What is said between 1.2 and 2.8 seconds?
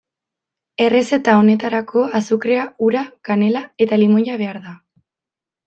honetarako azukrea,